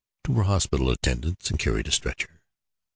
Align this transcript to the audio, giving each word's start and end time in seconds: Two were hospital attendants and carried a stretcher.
Two 0.23 0.31
were 0.33 0.45
hospital 0.45 0.89
attendants 0.89 1.51
and 1.51 1.59
carried 1.59 1.87
a 1.87 1.91
stretcher. 1.91 2.41